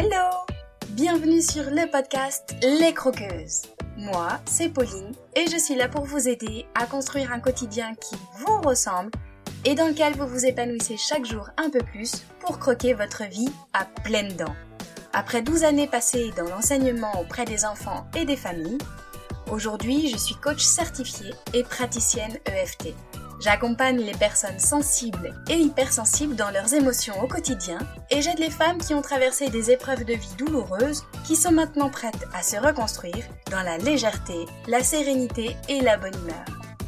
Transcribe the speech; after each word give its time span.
Hello 0.00 0.46
Bienvenue 0.90 1.42
sur 1.42 1.64
le 1.64 1.90
podcast 1.90 2.54
Les 2.62 2.94
Croqueuses. 2.94 3.62
Moi, 3.96 4.28
c'est 4.44 4.68
Pauline 4.68 5.12
et 5.34 5.46
je 5.50 5.58
suis 5.58 5.74
là 5.74 5.88
pour 5.88 6.04
vous 6.04 6.28
aider 6.28 6.66
à 6.76 6.86
construire 6.86 7.32
un 7.32 7.40
quotidien 7.40 7.94
qui 7.96 8.14
vous 8.36 8.60
ressemble 8.60 9.10
et 9.64 9.74
dans 9.74 9.88
lequel 9.88 10.14
vous 10.14 10.28
vous 10.28 10.46
épanouissez 10.46 10.96
chaque 10.96 11.24
jour 11.24 11.50
un 11.56 11.68
peu 11.68 11.80
plus 11.80 12.24
pour 12.38 12.60
croquer 12.60 12.94
votre 12.94 13.24
vie 13.24 13.50
à 13.72 13.86
pleines 14.04 14.36
dents. 14.36 14.54
Après 15.12 15.42
12 15.42 15.64
années 15.64 15.88
passées 15.88 16.30
dans 16.36 16.44
l'enseignement 16.48 17.20
auprès 17.20 17.44
des 17.44 17.64
enfants 17.64 18.06
et 18.16 18.24
des 18.24 18.36
familles, 18.36 18.78
aujourd'hui 19.50 20.10
je 20.10 20.16
suis 20.16 20.36
coach 20.36 20.62
certifiée 20.62 21.34
et 21.54 21.64
praticienne 21.64 22.38
EFT. 22.46 22.94
J'accompagne 23.40 24.00
les 24.00 24.16
personnes 24.16 24.58
sensibles 24.58 25.32
et 25.48 25.54
hypersensibles 25.54 26.34
dans 26.34 26.50
leurs 26.50 26.74
émotions 26.74 27.20
au 27.22 27.28
quotidien 27.28 27.78
et 28.10 28.20
j'aide 28.20 28.40
les 28.40 28.50
femmes 28.50 28.78
qui 28.78 28.94
ont 28.94 29.02
traversé 29.02 29.48
des 29.48 29.70
épreuves 29.70 30.04
de 30.04 30.14
vie 30.14 30.34
douloureuses 30.36 31.04
qui 31.24 31.36
sont 31.36 31.52
maintenant 31.52 31.88
prêtes 31.88 32.26
à 32.34 32.42
se 32.42 32.56
reconstruire 32.56 33.24
dans 33.50 33.62
la 33.62 33.78
légèreté, 33.78 34.46
la 34.66 34.82
sérénité 34.82 35.56
et 35.68 35.80
la 35.80 35.96
bonne 35.96 36.14
humeur. 36.14 36.44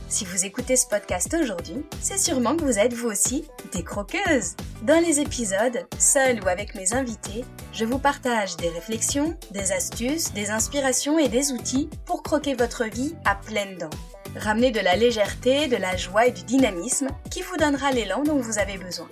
Si 0.08 0.24
vous 0.24 0.44
écoutez 0.44 0.74
ce 0.74 0.88
podcast 0.88 1.32
aujourd'hui, 1.40 1.86
c'est 2.00 2.18
sûrement 2.18 2.56
que 2.56 2.64
vous 2.64 2.80
êtes 2.80 2.94
vous 2.94 3.10
aussi 3.10 3.44
des 3.72 3.84
croqueuses. 3.84 4.56
Dans 4.82 5.00
les 5.00 5.20
épisodes, 5.20 5.86
seul 6.00 6.42
ou 6.42 6.48
avec 6.48 6.74
mes 6.74 6.94
invités, 6.94 7.44
je 7.72 7.84
vous 7.84 8.00
partage 8.00 8.56
des 8.56 8.70
réflexions, 8.70 9.36
des 9.52 9.70
astuces, 9.70 10.32
des 10.32 10.50
inspirations 10.50 11.16
et 11.16 11.28
des 11.28 11.52
outils 11.52 11.88
pour 12.06 12.24
croquer 12.24 12.54
votre 12.54 12.86
vie 12.86 13.14
à 13.24 13.36
pleines 13.36 13.78
dents. 13.78 13.90
Ramenez 14.36 14.70
de 14.70 14.78
la 14.78 14.94
légèreté, 14.94 15.66
de 15.66 15.76
la 15.76 15.96
joie 15.96 16.26
et 16.26 16.30
du 16.30 16.44
dynamisme 16.44 17.08
qui 17.30 17.42
vous 17.42 17.56
donnera 17.56 17.90
l'élan 17.90 18.22
dont 18.22 18.36
vous 18.36 18.58
avez 18.58 18.78
besoin. 18.78 19.08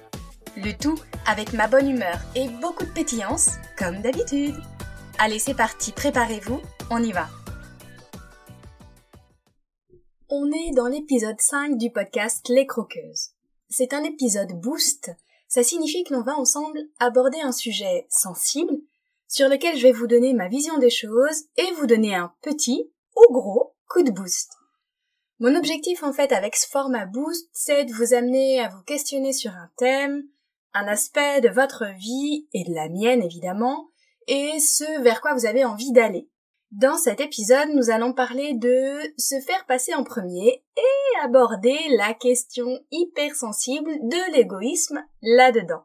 Le 0.57 0.73
tout 0.73 0.99
avec 1.27 1.53
ma 1.53 1.67
bonne 1.67 1.91
humeur 1.91 2.21
et 2.37 2.49
beaucoup 2.49 2.85
de 2.85 2.93
pétillance, 2.93 3.51
comme 3.77 4.01
d'habitude. 4.01 4.55
Allez, 5.19 5.41
c'est 5.41 5.55
parti, 5.55 5.91
préparez-vous, 5.91 6.61
on 6.91 7.03
y 7.03 7.11
va. 7.11 7.29
On 10.29 10.53
est 10.53 10.71
dans 10.77 10.87
l'épisode 10.87 11.41
5 11.41 11.77
du 11.77 11.91
podcast 11.91 12.49
Les 12.49 12.67
Croqueuses. 12.67 13.31
C'est 13.69 13.93
un 13.95 14.05
épisode 14.05 14.53
boost, 14.53 15.11
ça 15.49 15.65
signifie 15.65 16.05
que 16.05 16.15
l'on 16.15 16.23
va 16.23 16.37
ensemble 16.37 16.79
aborder 17.01 17.41
un 17.41 17.53
sujet 17.53 18.07
sensible 18.09 18.75
sur 19.27 19.49
lequel 19.49 19.77
je 19.77 19.83
vais 19.83 19.93
vous 19.93 20.07
donner 20.07 20.33
ma 20.33 20.49
vision 20.49 20.79
des 20.79 20.91
choses 20.91 21.45
et 21.57 21.73
vous 21.73 21.87
donner 21.87 22.15
un 22.15 22.33
petit 22.41 22.93
ou 23.17 23.33
gros 23.33 23.75
coup 23.89 24.03
de 24.03 24.11
boost. 24.11 24.58
Mon 25.41 25.55
objectif 25.55 26.03
en 26.03 26.13
fait 26.13 26.33
avec 26.33 26.57
ce 26.57 26.69
format 26.69 27.07
boost, 27.07 27.49
c'est 27.53 27.85
de 27.85 27.93
vous 27.93 28.13
amener 28.13 28.61
à 28.61 28.69
vous 28.69 28.83
questionner 28.83 29.33
sur 29.33 29.53
un 29.53 29.71
thème, 29.77 30.25
un 30.75 30.89
aspect 30.89 31.41
de 31.41 31.49
votre 31.49 31.85
vie 31.97 32.49
et 32.53 32.65
de 32.65 32.75
la 32.75 32.89
mienne 32.89 33.23
évidemment, 33.23 33.89
et 34.27 34.59
ce 34.59 35.01
vers 35.03 35.21
quoi 35.21 35.35
vous 35.35 35.47
avez 35.47 35.65
envie 35.65 35.93
d'aller. 35.93 36.29
Dans 36.73 36.99
cet 36.99 37.21
épisode, 37.21 37.69
nous 37.73 37.89
allons 37.89 38.13
parler 38.13 38.55
de 38.55 38.99
se 39.17 39.41
faire 39.41 39.65
passer 39.67 39.95
en 39.95 40.03
premier 40.03 40.65
et 40.77 41.25
aborder 41.25 41.79
la 41.97 42.15
question 42.15 42.81
hypersensible 42.91 43.91
de 44.03 44.33
l'égoïsme 44.33 45.03
là-dedans. 45.23 45.85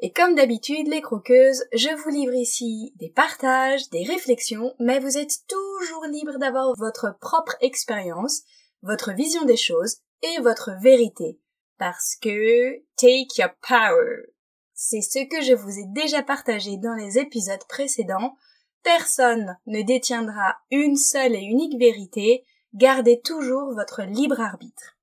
Et 0.00 0.12
comme 0.12 0.34
d'habitude, 0.34 0.88
les 0.88 1.00
croqueuses, 1.00 1.64
je 1.72 1.88
vous 1.96 2.10
livre 2.10 2.34
ici 2.34 2.92
des 2.96 3.10
partages, 3.10 3.88
des 3.90 4.04
réflexions, 4.04 4.74
mais 4.78 4.98
vous 4.98 5.16
êtes 5.16 5.46
toujours 5.48 6.04
libre 6.06 6.38
d'avoir 6.38 6.74
votre 6.76 7.16
propre 7.20 7.56
expérience 7.60 8.42
votre 8.82 9.12
vision 9.12 9.44
des 9.44 9.56
choses 9.56 9.98
et 10.22 10.40
votre 10.40 10.70
vérité. 10.80 11.38
Parce 11.78 12.16
que 12.20 12.76
take 12.96 13.40
your 13.40 13.50
power. 13.66 14.26
C'est 14.74 15.00
ce 15.00 15.24
que 15.28 15.42
je 15.42 15.54
vous 15.54 15.78
ai 15.78 15.84
déjà 15.88 16.22
partagé 16.22 16.76
dans 16.76 16.94
les 16.94 17.18
épisodes 17.18 17.64
précédents. 17.68 18.36
Personne 18.82 19.56
ne 19.66 19.82
détiendra 19.82 20.56
une 20.70 20.96
seule 20.96 21.34
et 21.34 21.42
unique 21.42 21.78
vérité. 21.78 22.44
Gardez 22.74 23.20
toujours 23.20 23.74
votre 23.74 24.02
libre 24.02 24.40
arbitre. 24.40 24.96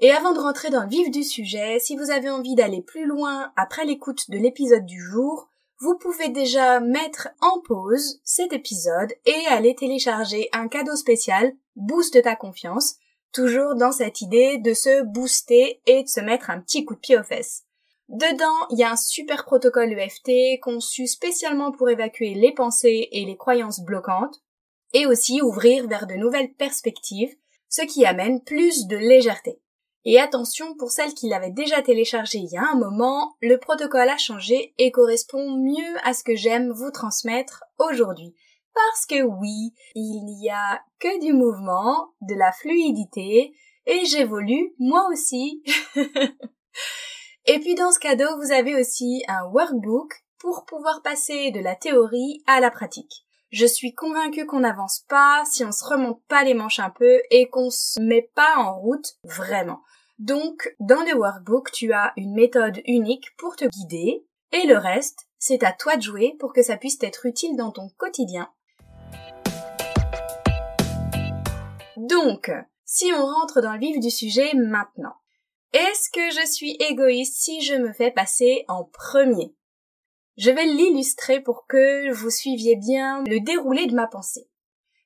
Et 0.00 0.10
avant 0.10 0.32
de 0.32 0.40
rentrer 0.40 0.70
dans 0.70 0.82
le 0.82 0.88
vif 0.88 1.10
du 1.10 1.22
sujet, 1.22 1.78
si 1.78 1.96
vous 1.96 2.10
avez 2.10 2.30
envie 2.30 2.54
d'aller 2.54 2.82
plus 2.82 3.06
loin 3.06 3.52
après 3.56 3.84
l'écoute 3.84 4.30
de 4.30 4.36
l'épisode 4.38 4.84
du 4.84 5.00
jour, 5.00 5.48
vous 5.78 5.96
pouvez 5.96 6.28
déjà 6.28 6.80
mettre 6.80 7.28
en 7.40 7.60
pause 7.60 8.20
cet 8.24 8.52
épisode 8.52 9.12
et 9.26 9.46
aller 9.48 9.74
télécharger 9.74 10.48
un 10.52 10.68
cadeau 10.68 10.96
spécial 10.96 11.52
Boost 11.76 12.22
ta 12.22 12.36
confiance 12.36 12.96
toujours 13.32 13.74
dans 13.74 13.92
cette 13.92 14.20
idée 14.20 14.58
de 14.58 14.74
se 14.74 15.02
booster 15.02 15.80
et 15.86 16.02
de 16.04 16.08
se 16.08 16.20
mettre 16.20 16.50
un 16.50 16.60
petit 16.60 16.84
coup 16.84 16.94
de 16.94 17.00
pied 17.00 17.18
aux 17.18 17.24
fesses. 17.24 17.64
Dedans, 18.08 18.66
il 18.70 18.78
y 18.78 18.84
a 18.84 18.90
un 18.90 18.96
super 18.96 19.44
protocole 19.44 19.92
EFT 19.92 20.60
conçu 20.60 21.06
spécialement 21.06 21.72
pour 21.72 21.88
évacuer 21.88 22.34
les 22.34 22.52
pensées 22.52 23.08
et 23.10 23.24
les 23.24 23.36
croyances 23.36 23.80
bloquantes, 23.80 24.42
et 24.92 25.06
aussi 25.06 25.40
ouvrir 25.40 25.88
vers 25.88 26.06
de 26.06 26.14
nouvelles 26.14 26.52
perspectives, 26.52 27.34
ce 27.68 27.82
qui 27.82 28.04
amène 28.04 28.42
plus 28.42 28.86
de 28.86 28.96
légèreté. 28.96 29.60
Et 30.04 30.18
attention, 30.18 30.74
pour 30.74 30.90
celles 30.90 31.14
qui 31.14 31.28
l'avaient 31.28 31.52
déjà 31.52 31.80
téléchargé 31.80 32.38
il 32.38 32.50
y 32.50 32.58
a 32.58 32.68
un 32.70 32.74
moment, 32.74 33.36
le 33.40 33.56
protocole 33.56 34.08
a 34.08 34.18
changé 34.18 34.74
et 34.76 34.90
correspond 34.90 35.56
mieux 35.56 35.96
à 36.04 36.12
ce 36.12 36.24
que 36.24 36.34
j'aime 36.34 36.70
vous 36.70 36.90
transmettre 36.90 37.64
aujourd'hui. 37.78 38.34
Parce 38.74 39.06
que 39.06 39.22
oui, 39.22 39.74
il 39.94 40.24
n'y 40.24 40.50
a 40.50 40.82
que 40.98 41.20
du 41.20 41.32
mouvement, 41.32 42.12
de 42.22 42.34
la 42.34 42.52
fluidité, 42.52 43.54
et 43.86 44.04
j'évolue 44.04 44.74
moi 44.78 45.06
aussi. 45.10 45.62
et 47.46 47.58
puis 47.60 47.74
dans 47.74 47.92
ce 47.92 47.98
cadeau, 47.98 48.36
vous 48.36 48.52
avez 48.52 48.74
aussi 48.80 49.22
un 49.28 49.44
workbook 49.46 50.12
pour 50.38 50.64
pouvoir 50.64 51.02
passer 51.02 51.50
de 51.50 51.60
la 51.60 51.74
théorie 51.74 52.42
à 52.46 52.60
la 52.60 52.70
pratique. 52.70 53.24
Je 53.50 53.66
suis 53.66 53.94
convaincue 53.94 54.46
qu'on 54.46 54.60
n'avance 54.60 55.04
pas 55.08 55.44
si 55.44 55.64
on 55.64 55.72
se 55.72 55.84
remonte 55.84 56.22
pas 56.26 56.42
les 56.42 56.54
manches 56.54 56.78
un 56.78 56.90
peu 56.90 57.20
et 57.30 57.48
qu'on 57.50 57.68
se 57.70 58.00
met 58.00 58.30
pas 58.34 58.56
en 58.56 58.78
route 58.78 59.06
vraiment. 59.24 59.82
Donc, 60.18 60.74
dans 60.80 61.02
le 61.02 61.14
workbook, 61.14 61.70
tu 61.70 61.92
as 61.92 62.12
une 62.16 62.34
méthode 62.34 62.80
unique 62.86 63.26
pour 63.36 63.56
te 63.56 63.66
guider 63.66 64.24
et 64.52 64.66
le 64.66 64.78
reste, 64.78 65.26
c'est 65.38 65.64
à 65.64 65.72
toi 65.72 65.96
de 65.96 66.02
jouer 66.02 66.36
pour 66.38 66.52
que 66.52 66.62
ça 66.62 66.76
puisse 66.76 66.96
être 67.02 67.26
utile 67.26 67.56
dans 67.56 67.72
ton 67.72 67.90
quotidien 67.98 68.48
Donc, 72.02 72.50
si 72.84 73.12
on 73.12 73.24
rentre 73.24 73.60
dans 73.60 73.74
le 73.74 73.78
vif 73.78 74.00
du 74.00 74.10
sujet 74.10 74.54
maintenant, 74.54 75.14
est-ce 75.72 76.10
que 76.10 76.34
je 76.34 76.44
suis 76.50 76.72
égoïste 76.80 77.40
si 77.40 77.62
je 77.62 77.76
me 77.76 77.92
fais 77.92 78.10
passer 78.10 78.64
en 78.66 78.82
premier? 78.82 79.54
Je 80.36 80.50
vais 80.50 80.66
l'illustrer 80.66 81.40
pour 81.40 81.64
que 81.68 82.10
vous 82.10 82.30
suiviez 82.30 82.74
bien 82.74 83.22
le 83.28 83.38
déroulé 83.38 83.86
de 83.86 83.94
ma 83.94 84.08
pensée. 84.08 84.50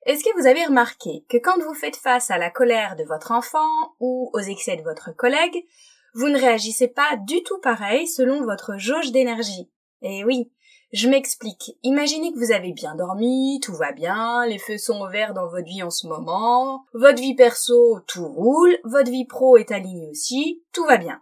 Est-ce 0.07 0.23
que 0.23 0.41
vous 0.41 0.47
avez 0.47 0.65
remarqué 0.65 1.23
que 1.29 1.37
quand 1.37 1.61
vous 1.61 1.75
faites 1.75 1.97
face 1.97 2.31
à 2.31 2.39
la 2.39 2.49
colère 2.49 2.95
de 2.95 3.03
votre 3.03 3.31
enfant 3.31 3.93
ou 3.99 4.31
aux 4.33 4.39
excès 4.39 4.75
de 4.75 4.81
votre 4.81 5.15
collègue, 5.15 5.67
vous 6.15 6.29
ne 6.29 6.39
réagissez 6.39 6.87
pas 6.87 7.15
du 7.27 7.43
tout 7.43 7.59
pareil 7.59 8.07
selon 8.07 8.43
votre 8.43 8.79
jauge 8.79 9.11
d'énergie? 9.11 9.69
Eh 10.01 10.23
oui, 10.23 10.51
je 10.91 11.09
m'explique. 11.09 11.77
Imaginez 11.83 12.31
que 12.33 12.39
vous 12.39 12.51
avez 12.51 12.71
bien 12.71 12.95
dormi, 12.95 13.59
tout 13.61 13.75
va 13.75 13.91
bien, 13.91 14.45
les 14.45 14.59
feux 14.59 14.77
sont 14.77 15.01
ouverts 15.01 15.33
dans 15.33 15.47
votre 15.47 15.65
vie 15.65 15.83
en 15.83 15.89
ce 15.89 16.07
moment, 16.07 16.85
votre 16.93 17.21
vie 17.21 17.35
perso, 17.35 17.99
tout 18.07 18.27
roule, 18.27 18.77
votre 18.83 19.11
vie 19.11 19.25
pro 19.25 19.57
est 19.57 19.71
alignée 19.71 20.09
aussi, 20.09 20.63
tout 20.73 20.85
va 20.85 20.97
bien. 20.97 21.21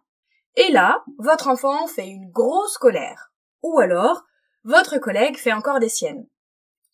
Et 0.56 0.72
là, 0.72 1.04
votre 1.18 1.48
enfant 1.48 1.88
fait 1.88 2.08
une 2.08 2.30
grosse 2.32 2.78
colère. 2.78 3.32
Ou 3.64 3.80
alors, 3.80 4.24
votre 4.64 5.00
collègue 5.00 5.38
fait 5.38 5.54
encore 5.54 5.80
des 5.80 5.90
siennes. 5.90 6.28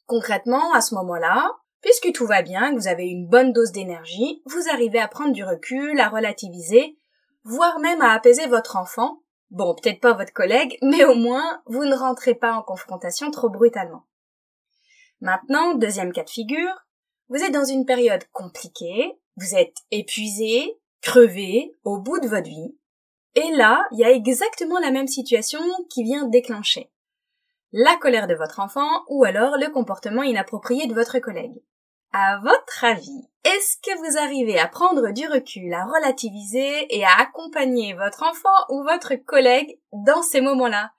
Concrètement, 0.07 0.73
à 0.73 0.81
ce 0.81 0.95
moment-là, 0.95 1.51
puisque 1.81 2.11
tout 2.13 2.25
va 2.25 2.41
bien, 2.41 2.71
que 2.71 2.79
vous 2.79 2.87
avez 2.87 3.05
une 3.05 3.27
bonne 3.27 3.53
dose 3.53 3.71
d'énergie, 3.71 4.41
vous 4.45 4.69
arrivez 4.71 4.99
à 4.99 5.07
prendre 5.07 5.33
du 5.33 5.43
recul, 5.43 5.99
à 5.99 6.09
relativiser, 6.09 6.97
voire 7.43 7.79
même 7.79 8.01
à 8.01 8.13
apaiser 8.13 8.47
votre 8.47 8.77
enfant 8.77 9.20
Bon, 9.51 9.75
peut-être 9.75 9.99
pas 9.99 10.13
votre 10.13 10.31
collègue, 10.31 10.77
mais 10.81 11.03
au 11.03 11.13
moins, 11.13 11.61
vous 11.65 11.83
ne 11.83 11.95
rentrez 11.95 12.35
pas 12.35 12.53
en 12.53 12.61
confrontation 12.61 13.31
trop 13.31 13.49
brutalement. 13.49 14.07
Maintenant, 15.19 15.75
deuxième 15.75 16.13
cas 16.13 16.23
de 16.23 16.29
figure, 16.29 16.73
vous 17.27 17.43
êtes 17.43 17.53
dans 17.53 17.65
une 17.65 17.85
période 17.85 18.23
compliquée, 18.31 19.19
vous 19.35 19.53
êtes 19.55 19.75
épuisé, 19.91 20.79
crevé, 21.01 21.75
au 21.83 21.99
bout 21.99 22.19
de 22.19 22.29
votre 22.29 22.47
vie, 22.47 22.77
et 23.35 23.51
là, 23.51 23.85
il 23.91 23.99
y 23.99 24.05
a 24.05 24.11
exactement 24.11 24.79
la 24.79 24.91
même 24.91 25.07
situation 25.07 25.61
qui 25.89 26.03
vient 26.03 26.27
déclencher. 26.27 26.89
La 27.73 27.97
colère 27.97 28.27
de 28.27 28.35
votre 28.35 28.61
enfant 28.61 29.03
ou 29.09 29.25
alors 29.25 29.57
le 29.57 29.69
comportement 29.69 30.23
inapproprié 30.23 30.87
de 30.87 30.93
votre 30.93 31.19
collègue. 31.19 31.61
À 32.13 32.39
votre 32.39 32.83
avis, 32.83 33.29
est-ce 33.45 33.77
que 33.77 33.97
vous 33.99 34.17
arrivez 34.17 34.59
à 34.59 34.67
prendre 34.67 35.11
du 35.11 35.25
recul, 35.27 35.73
à 35.73 35.85
relativiser 35.85 36.93
et 36.93 37.05
à 37.05 37.15
accompagner 37.17 37.93
votre 37.93 38.23
enfant 38.23 38.49
ou 38.67 38.83
votre 38.83 39.15
collègue 39.15 39.79
dans 39.93 40.21
ces 40.21 40.41
moments-là? 40.41 40.91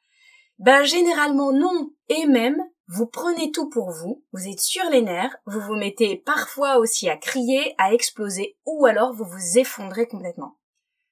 Ben 0.58 0.84
généralement 0.84 1.52
non. 1.52 1.90
Et 2.08 2.24
même, 2.24 2.64
vous 2.88 3.06
prenez 3.06 3.52
tout 3.52 3.68
pour 3.68 3.90
vous, 3.90 4.24
vous 4.32 4.48
êtes 4.48 4.60
sur 4.60 4.88
les 4.88 5.02
nerfs, 5.02 5.36
vous 5.44 5.60
vous 5.60 5.76
mettez 5.76 6.16
parfois 6.16 6.78
aussi 6.78 7.10
à 7.10 7.18
crier, 7.18 7.74
à 7.76 7.92
exploser, 7.92 8.56
ou 8.64 8.86
alors 8.86 9.12
vous 9.12 9.26
vous 9.26 9.58
effondrez 9.58 10.06
complètement. 10.08 10.56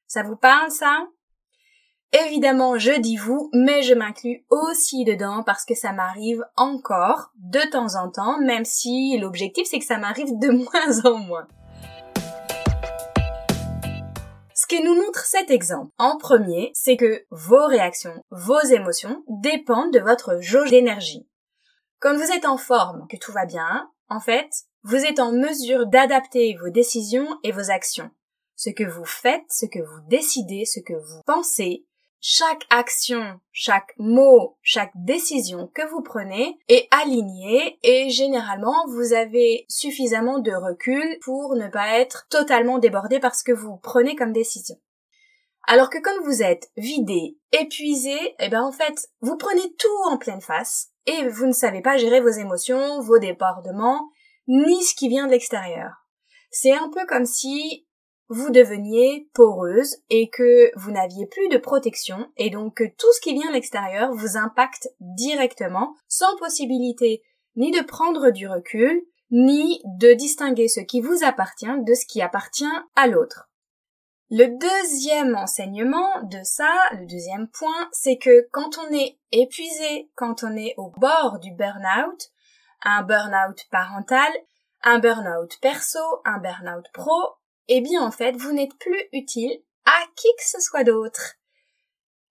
Ça 0.07 0.23
vous 0.23 0.37
parle 0.37 0.71
ça? 0.71 1.07
Évidemment, 2.13 2.77
je 2.77 2.99
dis 2.99 3.17
vous, 3.17 3.51
mais 3.53 3.83
je 3.83 3.95
m'inclus 3.95 4.45
aussi 4.51 5.05
dedans 5.05 5.45
parce 5.45 5.65
que 5.65 5.77
ça 5.77 5.93
m'arrive 5.93 6.45
encore 6.57 7.31
de 7.37 7.61
temps 7.71 7.95
en 7.95 8.11
temps, 8.11 8.41
même 8.41 8.65
si 8.65 9.17
l'objectif 9.17 9.69
c'est 9.71 9.79
que 9.79 9.85
ça 9.85 9.99
m'arrive 9.99 10.37
de 10.41 10.49
moins 10.51 11.05
en 11.05 11.19
moins. 11.19 11.47
Ce 14.55 14.67
que 14.67 14.85
nous 14.85 14.97
montre 14.97 15.25
cet 15.25 15.53
exemple, 15.53 15.93
en 15.99 16.19
premier, 16.19 16.73
c'est 16.75 16.97
que 16.97 17.25
vos 17.31 17.67
réactions, 17.67 18.25
vos 18.33 18.61
émotions 18.61 19.23
dépendent 19.29 19.93
de 19.93 20.01
votre 20.01 20.41
jauge 20.41 20.71
d'énergie. 20.71 21.29
Quand 22.01 22.17
vous 22.17 22.33
êtes 22.33 22.45
en 22.45 22.57
forme, 22.57 23.07
que 23.09 23.19
tout 23.19 23.31
va 23.31 23.47
bien, 23.47 23.89
en 24.09 24.19
fait, 24.19 24.51
vous 24.83 24.97
êtes 24.97 25.21
en 25.21 25.31
mesure 25.31 25.87
d'adapter 25.87 26.57
vos 26.61 26.71
décisions 26.71 27.39
et 27.45 27.53
vos 27.53 27.71
actions. 27.71 28.11
Ce 28.57 28.69
que 28.69 28.85
vous 28.85 29.05
faites, 29.05 29.45
ce 29.49 29.67
que 29.67 29.79
vous 29.79 30.01
décidez, 30.09 30.65
ce 30.65 30.81
que 30.81 30.93
vous 30.93 31.23
pensez, 31.25 31.87
chaque 32.21 32.67
action, 32.69 33.41
chaque 33.51 33.95
mot, 33.99 34.59
chaque 34.63 34.93
décision 34.95 35.69
que 35.75 35.89
vous 35.91 36.03
prenez 36.03 36.59
est 36.69 36.87
alignée 36.91 37.79
et 37.83 38.11
généralement 38.11 38.87
vous 38.89 39.15
avez 39.15 39.65
suffisamment 39.69 40.39
de 40.39 40.53
recul 40.53 41.19
pour 41.23 41.55
ne 41.55 41.69
pas 41.69 41.99
être 41.99 42.27
totalement 42.29 42.79
débordé 42.79 43.21
par 43.21 43.35
ce 43.35 43.43
que 43.43 43.53
vous 43.53 43.79
prenez 43.79 44.17
comme 44.17 44.33
décision. 44.33 44.77
Alors 45.67 45.89
que 45.89 45.99
quand 45.99 46.23
vous 46.25 46.43
êtes 46.43 46.71
vidé, 46.77 47.39
épuisé, 47.53 48.35
eh 48.39 48.49
ben 48.49 48.63
en 48.63 48.73
fait, 48.73 49.09
vous 49.21 49.37
prenez 49.37 49.75
tout 49.79 50.11
en 50.11 50.19
pleine 50.19 50.41
face 50.41 50.89
et 51.07 51.27
vous 51.29 51.47
ne 51.47 51.53
savez 51.53 51.81
pas 51.81 51.97
gérer 51.97 52.21
vos 52.21 52.29
émotions, 52.29 53.01
vos 53.01 53.19
débordements, 53.19 54.11
ni 54.47 54.83
ce 54.83 54.95
qui 54.95 55.09
vient 55.09 55.27
de 55.27 55.33
l'extérieur. 55.33 56.07
C'est 56.51 56.73
un 56.73 56.91
peu 56.91 57.07
comme 57.07 57.27
si 57.27 57.87
vous 58.31 58.51
deveniez 58.51 59.29
poreuse 59.35 59.97
et 60.09 60.31
que 60.31 60.71
vous 60.77 60.93
n'aviez 60.93 61.27
plus 61.27 61.49
de 61.49 61.59
protection 61.59 62.31
et 62.37 62.49
donc 62.49 62.77
que 62.77 62.85
tout 62.85 63.13
ce 63.13 63.21
qui 63.21 63.35
vient 63.35 63.49
de 63.49 63.55
l'extérieur 63.55 64.15
vous 64.15 64.37
impacte 64.37 64.89
directement 65.01 65.97
sans 66.07 66.37
possibilité 66.37 67.23
ni 67.57 67.73
de 67.73 67.83
prendre 67.83 68.31
du 68.31 68.47
recul 68.47 69.03
ni 69.33 69.83
de 69.85 70.13
distinguer 70.13 70.69
ce 70.69 70.81
qui 70.81 71.01
vous 71.01 71.25
appartient 71.25 71.67
de 71.67 71.95
ce 71.95 72.07
qui 72.07 72.23
appartient 72.23 72.65
à 72.95 73.09
l'autre. 73.09 73.49
Le 74.31 74.47
deuxième 74.47 75.35
enseignement 75.35 76.23
de 76.23 76.39
ça, 76.45 76.73
le 76.93 77.07
deuxième 77.07 77.49
point, 77.49 77.89
c'est 77.91 78.17
que 78.17 78.49
quand 78.53 78.79
on 78.79 78.95
est 78.95 79.19
épuisé, 79.33 80.09
quand 80.15 80.45
on 80.45 80.57
est 80.57 80.75
au 80.77 80.93
bord 80.99 81.41
du 81.41 81.51
burn-out, 81.53 82.31
un 82.83 83.03
burn-out 83.03 83.67
parental, 83.73 84.31
un 84.85 85.01
burn-out 85.01 85.59
perso, 85.61 85.99
un 86.25 86.39
burn-out 86.39 86.87
pro, 86.93 87.40
eh 87.69 87.81
bien 87.81 88.03
en 88.03 88.11
fait, 88.11 88.33
vous 88.33 88.53
n'êtes 88.53 88.75
plus 88.79 89.09
utile 89.13 89.63
à 89.85 90.01
qui 90.17 90.29
que 90.39 90.45
ce 90.45 90.61
soit 90.61 90.85
d'autre. 90.85 91.37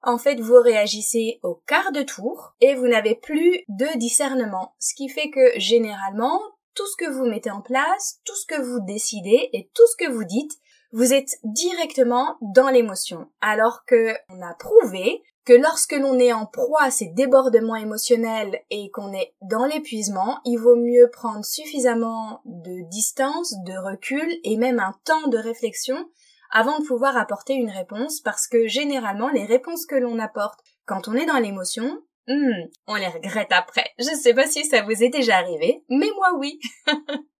En 0.02 0.18
fait, 0.18 0.40
vous 0.40 0.62
réagissez 0.62 1.40
au 1.44 1.56
quart 1.68 1.92
de 1.92 2.04
tour 2.04 2.56
et 2.62 2.76
vous 2.76 2.88
n'avez 2.88 3.16
plus 3.16 3.66
de 3.68 3.98
discernement, 3.98 4.76
ce 4.80 4.94
qui 4.94 5.10
fait 5.10 5.30
que 5.30 5.60
généralement, 5.60 6.40
tout 6.74 6.88
ce 6.88 6.96
que 6.96 7.10
vous 7.10 7.26
mettez 7.26 7.52
en 7.52 7.62
place, 7.62 8.22
tout 8.24 8.36
ce 8.36 8.46
que 8.46 8.62
vous 8.62 8.80
décidez 8.86 9.50
et 9.52 9.70
tout 9.74 9.86
ce 9.88 10.06
que 10.06 10.10
vous 10.10 10.24
dites, 10.24 10.54
vous 10.92 11.14
êtes 11.14 11.38
directement 11.44 12.38
dans 12.42 12.70
l'émotion. 12.70 13.28
Alors 13.42 13.86
que 13.86 14.14
on 14.30 14.42
a 14.42 14.54
prouvé 14.56 15.22
que 15.46 15.54
lorsque 15.54 15.94
l'on 15.94 16.20
est 16.20 16.34
en 16.34 16.46
proie 16.46 16.84
à 16.84 16.92
ces 16.92 17.08
débordements 17.08 17.76
émotionnels 17.76 18.60
et 18.70 18.92
qu'on 18.92 19.14
est 19.14 19.34
dans 19.42 19.66
l'épuisement, 19.66 20.40
il 20.46 20.58
vaut 20.58 20.76
mieux 20.76 21.10
prendre 21.12 21.46
suffisamment 21.46 22.42
de 22.46 22.88
distance, 22.90 23.56
de 23.66 23.74
recul 23.74 24.28
et 24.44 24.58
même 24.58 24.80
un 24.80 24.94
temps 25.06 25.28
de 25.28 25.38
réflexion 25.38 26.10
avant 26.52 26.80
de 26.80 26.86
pouvoir 26.86 27.18
apporter 27.18 27.54
une 27.54 27.70
réponse 27.70 28.22
parce 28.22 28.48
que 28.48 28.68
généralement 28.68 29.30
les 29.30 29.46
réponses 29.46 29.86
que 29.86 29.96
l'on 29.96 30.20
apporte 30.20 30.60
quand 30.86 31.08
on 31.08 31.16
est 31.16 31.26
dans 31.26 31.38
l'émotion, 31.38 32.00
hmm, 32.28 32.68
on 32.88 32.96
les 32.96 33.08
regrette 33.08 33.52
après. 33.52 33.86
Je 34.00 34.16
sais 34.16 34.34
pas 34.34 34.48
si 34.48 34.66
ça 34.66 34.82
vous 34.82 35.04
est 35.04 35.10
déjà 35.10 35.38
arrivé, 35.38 35.84
mais 35.90 36.10
moi 36.16 36.34
oui. 36.38 36.60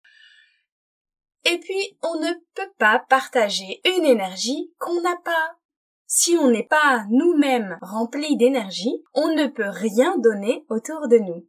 et 1.44 1.58
puis, 1.58 1.98
on 2.02 2.20
ne 2.20 2.32
peut 2.54 2.70
pas 2.78 3.04
partager 3.08 3.80
une 3.84 4.04
énergie 4.04 4.72
qu'on 4.78 5.00
n'a 5.00 5.16
pas. 5.24 5.56
Si 6.06 6.36
on 6.36 6.50
n'est 6.50 6.66
pas 6.66 7.06
nous-mêmes 7.10 7.78
remplis 7.80 8.36
d'énergie, 8.36 9.02
on 9.14 9.28
ne 9.28 9.46
peut 9.46 9.68
rien 9.68 10.18
donner 10.18 10.64
autour 10.68 11.08
de 11.08 11.18
nous. 11.18 11.46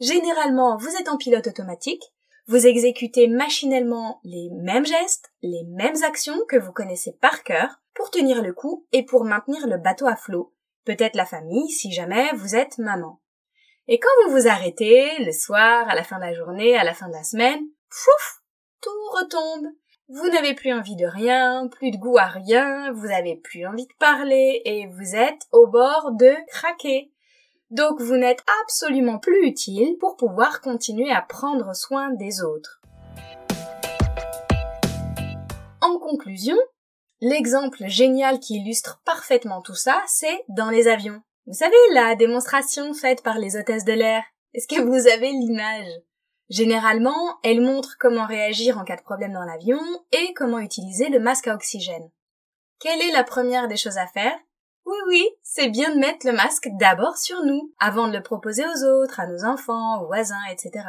Généralement, 0.00 0.76
vous 0.76 0.94
êtes 0.96 1.08
en 1.08 1.16
pilote 1.16 1.46
automatique, 1.46 2.02
vous 2.46 2.66
exécutez 2.66 3.26
machinalement 3.26 4.20
les 4.22 4.50
mêmes 4.50 4.84
gestes, 4.84 5.32
les 5.40 5.64
mêmes 5.64 6.02
actions 6.04 6.38
que 6.48 6.58
vous 6.58 6.72
connaissez 6.72 7.12
par 7.12 7.42
cœur 7.42 7.80
pour 7.94 8.10
tenir 8.10 8.42
le 8.42 8.52
coup 8.52 8.86
et 8.92 9.04
pour 9.04 9.24
maintenir 9.24 9.66
le 9.66 9.78
bateau 9.78 10.06
à 10.06 10.16
flot. 10.16 10.52
Peut-être 10.84 11.16
la 11.16 11.24
famille 11.24 11.70
si 11.70 11.90
jamais 11.90 12.30
vous 12.34 12.54
êtes 12.54 12.76
maman. 12.76 13.22
Et 13.88 13.98
quand 13.98 14.10
vous 14.24 14.32
vous 14.32 14.48
arrêtez, 14.48 15.24
le 15.24 15.32
soir, 15.32 15.88
à 15.88 15.94
la 15.94 16.04
fin 16.04 16.16
de 16.16 16.24
la 16.24 16.34
journée, 16.34 16.76
à 16.76 16.84
la 16.84 16.92
fin 16.92 17.08
de 17.08 17.14
la 17.14 17.24
semaine, 17.24 17.60
pouf, 17.88 18.43
tout 18.84 19.18
retombe. 19.18 19.68
Vous 20.08 20.28
n'avez 20.28 20.52
plus 20.54 20.74
envie 20.74 20.96
de 20.96 21.06
rien, 21.06 21.66
plus 21.68 21.90
de 21.90 21.96
goût 21.96 22.18
à 22.18 22.26
rien, 22.26 22.92
vous 22.92 23.06
n'avez 23.06 23.36
plus 23.36 23.66
envie 23.66 23.86
de 23.86 23.94
parler 23.98 24.60
et 24.66 24.86
vous 24.88 25.16
êtes 25.16 25.40
au 25.52 25.66
bord 25.66 26.12
de 26.12 26.34
craquer. 26.48 27.10
Donc 27.70 28.02
vous 28.02 28.16
n'êtes 28.16 28.44
absolument 28.62 29.18
plus 29.18 29.46
utile 29.46 29.96
pour 29.98 30.16
pouvoir 30.16 30.60
continuer 30.60 31.10
à 31.10 31.22
prendre 31.22 31.74
soin 31.74 32.10
des 32.10 32.42
autres. 32.42 32.82
En 35.80 35.98
conclusion, 35.98 36.58
l'exemple 37.22 37.86
génial 37.86 38.38
qui 38.38 38.56
illustre 38.56 39.00
parfaitement 39.06 39.62
tout 39.62 39.74
ça, 39.74 40.02
c'est 40.06 40.44
dans 40.48 40.68
les 40.68 40.88
avions. 40.88 41.22
Vous 41.46 41.54
savez, 41.54 41.74
la 41.92 42.14
démonstration 42.14 42.92
faite 42.92 43.22
par 43.22 43.38
les 43.38 43.56
hôtesses 43.56 43.86
de 43.86 43.92
l'air. 43.94 44.22
Est-ce 44.52 44.68
que 44.68 44.82
vous 44.82 45.08
avez 45.08 45.30
l'image? 45.30 45.88
Généralement, 46.54 47.40
elle 47.42 47.60
montre 47.60 47.96
comment 47.98 48.26
réagir 48.26 48.78
en 48.78 48.84
cas 48.84 48.94
de 48.94 49.02
problème 49.02 49.32
dans 49.32 49.42
l'avion 49.42 49.80
et 50.12 50.32
comment 50.34 50.60
utiliser 50.60 51.08
le 51.08 51.18
masque 51.18 51.48
à 51.48 51.54
oxygène. 51.56 52.08
Quelle 52.78 53.00
est 53.00 53.10
la 53.10 53.24
première 53.24 53.66
des 53.66 53.76
choses 53.76 53.98
à 53.98 54.06
faire? 54.06 54.38
Oui, 54.86 54.96
oui, 55.08 55.28
c'est 55.42 55.66
bien 55.66 55.92
de 55.92 55.98
mettre 55.98 56.24
le 56.24 56.32
masque 56.32 56.68
d'abord 56.78 57.18
sur 57.18 57.42
nous, 57.42 57.74
avant 57.80 58.06
de 58.06 58.12
le 58.12 58.22
proposer 58.22 58.62
aux 58.64 58.84
autres, 58.84 59.18
à 59.18 59.26
nos 59.26 59.44
enfants, 59.44 60.00
aux 60.00 60.06
voisins, 60.06 60.44
etc. 60.48 60.86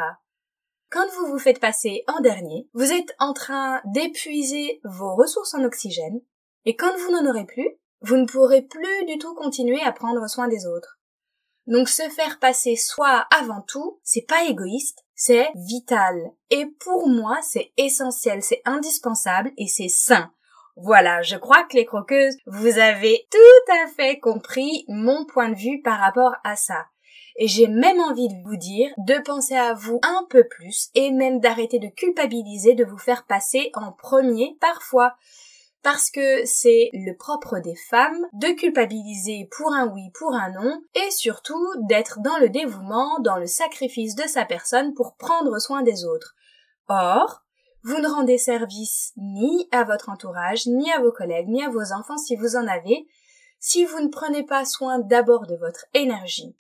Quand 0.92 1.08
vous 1.18 1.32
vous 1.32 1.40
faites 1.40 1.60
passer 1.60 2.04
en 2.16 2.20
dernier, 2.20 2.70
vous 2.74 2.92
êtes 2.92 3.16
en 3.18 3.34
train 3.34 3.82
d'épuiser 3.86 4.82
vos 4.84 5.16
ressources 5.16 5.56
en 5.56 5.64
oxygène, 5.64 6.22
et 6.66 6.76
quand 6.76 6.96
vous 6.96 7.12
n'en 7.12 7.28
aurez 7.28 7.46
plus, 7.46 7.72
vous 8.02 8.18
ne 8.18 8.28
pourrez 8.28 8.62
plus 8.62 9.06
du 9.08 9.18
tout 9.18 9.34
continuer 9.34 9.82
à 9.82 9.92
prendre 9.92 10.28
soin 10.30 10.48
des 10.48 10.68
autres. 10.68 11.00
Donc 11.68 11.90
se 11.90 12.08
faire 12.10 12.40
passer 12.40 12.76
soi 12.76 13.26
avant 13.36 13.62
tout, 13.62 14.00
c'est 14.04 14.28
pas 14.28 14.46
égoïste, 14.46 15.04
c'est 15.16 15.50
vital. 15.56 16.32
Et 16.50 16.66
pour 16.80 17.08
moi, 17.08 17.40
c'est 17.42 17.72
essentiel, 17.78 18.44
c'est 18.44 18.62
indispensable 18.66 19.52
et 19.58 19.68
c'est 19.68 19.90
sain. 19.90 20.32
Voilà, 20.78 21.22
je 21.22 21.38
crois 21.38 21.64
que 21.64 21.78
les 21.78 21.86
croqueuses, 21.86 22.36
vous 22.46 22.78
avez 22.80 23.28
tout 23.32 23.74
à 23.74 23.88
fait 23.88 24.20
compris 24.20 24.86
mon 24.90 25.26
point 25.26 25.50
de 25.50 25.56
vue 25.56 25.82
par 25.82 26.00
rapport 26.00 26.36
à 26.44 26.56
ça. 26.56 26.86
Et 27.38 27.48
j'ai 27.48 27.68
même 27.68 28.00
envie 28.00 28.30
de 28.30 28.44
vous 28.44 28.58
dire 28.58 28.92
de 28.98 29.22
penser 29.24 29.56
à 29.56 29.74
vous 29.74 30.00
un 30.04 30.26
peu 30.30 30.48
plus 30.48 30.90
et 30.96 31.12
même 31.12 31.40
d'arrêter 31.40 31.80
de 31.80 31.88
culpabiliser 31.88 32.76
de 32.76 32.86
vous 32.86 32.98
faire 32.98 33.26
passer 33.26 33.72
en 33.74 33.92
premier 33.92 34.58
parfois 34.62 35.16
parce 35.86 36.10
que 36.10 36.44
c'est 36.46 36.90
le 36.94 37.16
propre 37.16 37.60
des 37.60 37.76
femmes 37.76 38.26
de 38.34 38.48
culpabiliser 38.58 39.48
pour 39.56 39.72
un 39.72 39.88
oui, 39.94 40.10
pour 40.16 40.34
un 40.34 40.50
non, 40.50 40.82
et 40.96 41.12
surtout 41.12 41.64
d'être 41.88 42.22
dans 42.22 42.38
le 42.40 42.50
dévouement, 42.50 43.20
dans 43.20 43.38
le 43.38 43.46
sacrifice 43.46 44.16
de 44.16 44.24
sa 44.24 44.46
personne 44.46 44.96
pour 44.96 45.16
prendre 45.16 45.60
soin 45.60 45.84
des 45.84 46.04
autres. 46.04 46.34
Or, 46.88 47.44
vous 47.84 48.00
ne 48.00 48.08
rendez 48.08 48.40
service 48.40 49.14
ni 49.16 49.70
à 49.72 49.84
votre 49.84 50.10
entourage, 50.10 50.66
ni 50.66 50.92
à 50.92 51.00
vos 51.00 51.12
collègues, 51.12 51.50
ni 51.50 51.64
à 51.64 51.70
vos 51.70 51.94
enfants 51.94 52.18
si 52.18 52.36
vous 52.36 52.56
en 52.56 52.66
avez, 52.66 53.06
si 53.60 53.86
vous 53.86 54.00
ne 54.00 54.10
prenez 54.10 54.42
pas 54.42 54.66
soin 54.66 54.98
d'abord 54.98 55.46
de 55.46 55.56
votre 55.56 55.86
énergie. 55.94 56.56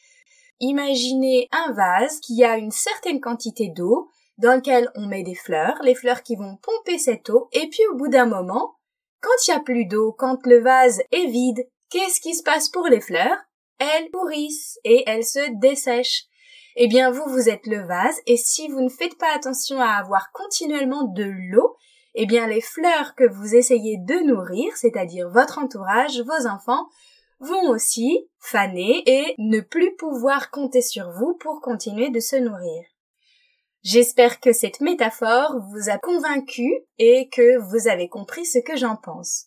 Imaginez 0.59 1.49
un 1.51 1.73
vase 1.73 2.19
qui 2.19 2.43
a 2.43 2.57
une 2.57 2.69
certaine 2.69 3.21
quantité 3.21 3.69
d'eau, 3.69 4.07
dans 4.37 4.53
lequel 4.53 4.91
on 4.93 5.07
met 5.07 5.23
des 5.23 5.33
fleurs, 5.33 5.81
les 5.81 5.95
fleurs 5.95 6.21
qui 6.21 6.35
vont 6.35 6.57
pomper 6.57 6.99
cette 6.99 7.27
eau, 7.31 7.49
et 7.53 7.67
puis 7.69 7.81
au 7.91 7.95
bout 7.95 8.07
d'un 8.07 8.27
moment, 8.27 8.75
quand 9.25 9.47
il 9.47 9.51
n'y 9.51 9.57
a 9.57 9.63
plus 9.63 9.85
d'eau, 9.85 10.11
quand 10.11 10.45
le 10.45 10.59
vase 10.59 11.01
est 11.11 11.25
vide, 11.25 11.67
qu'est-ce 11.89 12.21
qui 12.21 12.35
se 12.35 12.43
passe 12.43 12.69
pour 12.69 12.85
les 12.85 13.01
fleurs? 13.01 13.37
Elles 13.79 14.11
pourrissent 14.11 14.79
et 14.83 15.03
elles 15.07 15.25
se 15.25 15.59
dessèchent. 15.59 16.25
Eh 16.75 16.87
bien, 16.87 17.09
vous, 17.09 17.23
vous 17.27 17.49
êtes 17.49 17.65
le 17.65 17.87
vase, 17.87 18.21
et 18.27 18.37
si 18.37 18.67
vous 18.67 18.81
ne 18.81 18.89
faites 18.89 19.17
pas 19.17 19.33
attention 19.33 19.81
à 19.81 19.93
avoir 19.93 20.31
continuellement 20.31 21.03
de 21.03 21.23
l'eau, 21.23 21.75
eh 22.13 22.27
bien, 22.27 22.45
les 22.45 22.61
fleurs 22.61 23.15
que 23.15 23.27
vous 23.27 23.55
essayez 23.55 23.97
de 23.97 24.27
nourrir, 24.27 24.77
c'est-à-dire 24.77 25.27
votre 25.29 25.57
entourage, 25.57 26.21
vos 26.21 26.47
enfants, 26.47 26.85
vont 27.39 27.69
aussi 27.69 28.29
faner 28.39 29.03
et 29.07 29.33
ne 29.39 29.59
plus 29.59 29.95
pouvoir 29.95 30.51
compter 30.51 30.81
sur 30.81 31.09
vous 31.11 31.33
pour 31.39 31.61
continuer 31.61 32.11
de 32.11 32.19
se 32.19 32.35
nourrir. 32.35 32.83
J'espère 33.85 34.39
que 34.39 34.51
cette 34.51 34.81
métaphore 34.81 35.57
vous 35.69 35.91
a 35.91 35.99
convaincu 35.99 36.73
et 36.97 37.29
que 37.29 37.59
vous 37.69 37.87
avez 37.87 38.09
compris 38.09 38.43
ce 38.43 38.57
que 38.57 38.75
j'en 38.75 38.95
pense. 38.95 39.45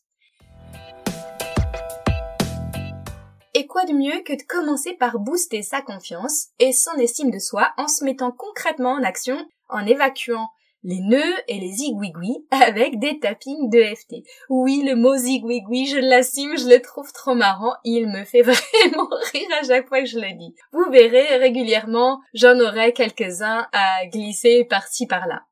Et 3.55 3.67
quoi 3.67 3.85
de 3.85 3.93
mieux 3.93 4.23
que 4.23 4.37
de 4.37 4.43
commencer 4.45 4.95
par 4.95 5.19
booster 5.19 5.65
sa 5.65 5.83
confiance 5.83 6.51
et 6.61 6.73
son 6.73 6.95
estime 6.99 7.33
de 7.33 7.41
soi 7.41 7.73
en 7.79 7.89
se 7.89 8.05
mettant 8.05 8.31
concrètement 8.31 8.93
en 8.93 9.03
action, 9.03 9.45
en 9.69 9.85
évacuant 9.85 10.49
les 10.83 11.01
nœuds 11.01 11.37
et 11.49 11.59
les 11.59 11.73
zigouigouis 11.73 12.47
avec 12.51 12.99
des 12.99 13.19
tappings 13.19 13.71
de 13.71 13.83
FT. 13.83 14.17
Oui, 14.49 14.83
le 14.87 14.95
mot 14.95 15.17
zigouigui, 15.17 15.87
je 15.87 15.99
l'assume, 15.99 16.57
je 16.57 16.69
le 16.69 16.81
trouve 16.81 17.13
trop 17.13 17.35
marrant, 17.35 17.75
il 17.85 18.09
me 18.09 18.25
fait 18.25 18.43
vraiment 18.43 19.09
rire 19.33 19.49
à 19.61 19.67
chaque 19.67 19.89
fois 19.89 20.01
que 20.01 20.07
je 20.07 20.19
le 20.19 20.37
dis. 20.37 20.55
Vous 20.73 20.91
verrez 20.91 21.37
régulièrement, 21.37 22.21
j'en 22.35 22.59
aurai 22.61 22.93
quelques-uns 22.93 23.67
à 23.73 24.07
glisser 24.07 24.65
par-ci 24.65 25.07
par-là. 25.07 25.43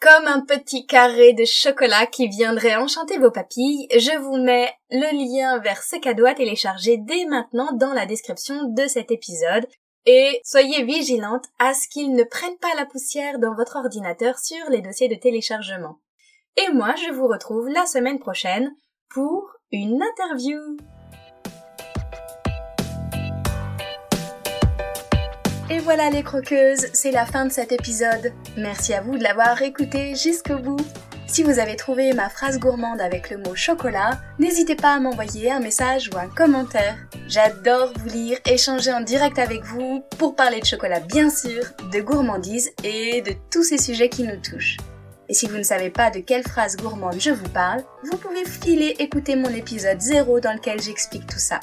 Comme 0.00 0.26
un 0.26 0.42
petit 0.42 0.86
carré 0.86 1.32
de 1.32 1.46
chocolat 1.46 2.06
qui 2.06 2.28
viendrait 2.28 2.76
enchanter 2.76 3.16
vos 3.16 3.30
papilles, 3.30 3.86
je 3.90 4.18
vous 4.18 4.36
mets 4.36 4.70
le 4.90 5.10
lien 5.16 5.58
vers 5.60 5.82
ce 5.82 5.96
cadeau 5.96 6.26
à 6.26 6.34
télécharger 6.34 6.98
dès 6.98 7.24
maintenant 7.24 7.72
dans 7.72 7.94
la 7.94 8.04
description 8.04 8.64
de 8.64 8.86
cet 8.86 9.10
épisode 9.10 9.66
et 10.06 10.40
soyez 10.44 10.84
vigilante 10.84 11.46
à 11.58 11.74
ce 11.74 11.88
qu'ils 11.88 12.14
ne 12.14 12.24
prennent 12.24 12.58
pas 12.58 12.74
la 12.76 12.86
poussière 12.86 13.38
dans 13.38 13.54
votre 13.54 13.76
ordinateur 13.76 14.38
sur 14.38 14.68
les 14.70 14.80
dossiers 14.80 15.08
de 15.08 15.14
téléchargement. 15.14 15.98
Et 16.56 16.72
moi, 16.72 16.94
je 16.96 17.12
vous 17.12 17.26
retrouve 17.26 17.68
la 17.68 17.86
semaine 17.86 18.18
prochaine 18.18 18.70
pour 19.10 19.50
une 19.72 20.02
interview. 20.02 20.58
Et 25.70 25.78
voilà 25.78 26.10
les 26.10 26.22
croqueuses, 26.22 26.90
c'est 26.92 27.10
la 27.10 27.26
fin 27.26 27.46
de 27.46 27.52
cet 27.52 27.72
épisode. 27.72 28.32
Merci 28.56 28.92
à 28.92 29.00
vous 29.00 29.16
de 29.16 29.22
l'avoir 29.22 29.60
écouté 29.62 30.14
jusqu'au 30.14 30.58
bout. 30.58 30.76
Si 31.34 31.42
vous 31.42 31.58
avez 31.58 31.74
trouvé 31.74 32.12
ma 32.12 32.30
phrase 32.30 32.60
gourmande 32.60 33.00
avec 33.00 33.28
le 33.28 33.38
mot 33.38 33.56
chocolat, 33.56 34.20
n'hésitez 34.38 34.76
pas 34.76 34.94
à 34.94 35.00
m'envoyer 35.00 35.50
un 35.50 35.58
message 35.58 36.08
ou 36.14 36.16
un 36.16 36.28
commentaire. 36.28 36.96
J'adore 37.26 37.92
vous 37.98 38.08
lire, 38.08 38.38
échanger 38.48 38.92
en 38.92 39.00
direct 39.00 39.40
avec 39.40 39.64
vous 39.64 40.04
pour 40.16 40.36
parler 40.36 40.60
de 40.60 40.64
chocolat 40.64 41.00
bien 41.00 41.30
sûr, 41.30 41.64
de 41.92 42.00
gourmandise 42.00 42.70
et 42.84 43.20
de 43.22 43.32
tous 43.50 43.64
ces 43.64 43.78
sujets 43.78 44.08
qui 44.08 44.22
nous 44.22 44.40
touchent. 44.40 44.76
Et 45.28 45.34
si 45.34 45.48
vous 45.48 45.56
ne 45.56 45.64
savez 45.64 45.90
pas 45.90 46.12
de 46.12 46.20
quelle 46.20 46.44
phrase 46.44 46.76
gourmande 46.76 47.18
je 47.18 47.30
vous 47.30 47.48
parle, 47.48 47.82
vous 48.04 48.16
pouvez 48.16 48.44
filer 48.44 48.94
écouter 49.00 49.34
mon 49.34 49.50
épisode 49.50 50.00
0 50.00 50.38
dans 50.38 50.52
lequel 50.52 50.80
j'explique 50.80 51.26
tout 51.26 51.40
ça. 51.40 51.58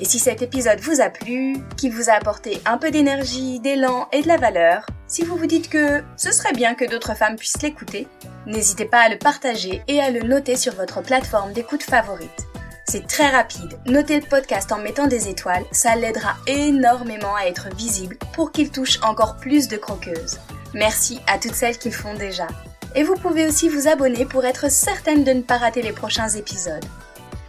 Et 0.00 0.06
si 0.06 0.18
cet 0.18 0.40
épisode 0.40 0.80
vous 0.80 1.02
a 1.02 1.10
plu, 1.10 1.56
qu'il 1.76 1.92
vous 1.92 2.08
a 2.08 2.14
apporté 2.14 2.60
un 2.64 2.78
peu 2.78 2.90
d'énergie, 2.90 3.60
d'élan 3.60 4.08
et 4.12 4.22
de 4.22 4.28
la 4.28 4.38
valeur, 4.38 4.86
si 5.06 5.24
vous 5.24 5.36
vous 5.36 5.46
dites 5.46 5.68
que 5.68 6.02
ce 6.16 6.32
serait 6.32 6.54
bien 6.54 6.74
que 6.74 6.88
d'autres 6.88 7.14
femmes 7.14 7.36
puissent 7.36 7.60
l'écouter, 7.60 8.08
n'hésitez 8.46 8.86
pas 8.86 9.00
à 9.00 9.08
le 9.10 9.18
partager 9.18 9.82
et 9.88 10.00
à 10.00 10.10
le 10.10 10.20
noter 10.20 10.56
sur 10.56 10.74
votre 10.74 11.02
plateforme 11.02 11.52
d'écoute 11.52 11.82
favorite. 11.82 12.46
C'est 12.86 13.06
très 13.06 13.28
rapide. 13.28 13.78
Notez 13.86 14.20
le 14.20 14.26
podcast 14.26 14.72
en 14.72 14.78
mettant 14.78 15.06
des 15.06 15.28
étoiles, 15.28 15.64
ça 15.70 15.94
l'aidera 15.96 16.36
énormément 16.46 17.36
à 17.36 17.44
être 17.44 17.68
visible 17.76 18.16
pour 18.32 18.52
qu'il 18.52 18.70
touche 18.70 18.98
encore 19.02 19.36
plus 19.36 19.68
de 19.68 19.76
croqueuses. 19.76 20.38
Merci 20.72 21.20
à 21.26 21.38
toutes 21.38 21.54
celles 21.54 21.78
qui 21.78 21.90
le 21.90 21.94
font 21.94 22.14
déjà. 22.14 22.46
Et 22.94 23.02
vous 23.02 23.14
pouvez 23.16 23.46
aussi 23.46 23.68
vous 23.68 23.86
abonner 23.86 24.24
pour 24.24 24.44
être 24.46 24.70
certaine 24.70 25.24
de 25.24 25.32
ne 25.32 25.42
pas 25.42 25.58
rater 25.58 25.82
les 25.82 25.92
prochains 25.92 26.30
épisodes. 26.30 26.84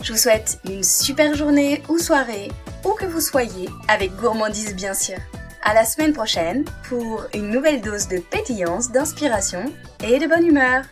Je 0.03 0.13
vous 0.13 0.17
souhaite 0.17 0.59
une 0.65 0.83
super 0.83 1.35
journée 1.35 1.83
ou 1.87 1.99
soirée, 1.99 2.49
où 2.83 2.93
que 2.93 3.05
vous 3.05 3.21
soyez, 3.21 3.69
avec 3.87 4.15
gourmandise 4.15 4.75
bien 4.75 4.95
sûr. 4.95 5.17
À 5.63 5.75
la 5.75 5.85
semaine 5.85 6.13
prochaine 6.13 6.65
pour 6.89 7.23
une 7.35 7.49
nouvelle 7.49 7.81
dose 7.81 8.07
de 8.07 8.17
pétillance, 8.17 8.91
d'inspiration 8.91 9.71
et 10.03 10.17
de 10.17 10.25
bonne 10.25 10.47
humeur. 10.47 10.85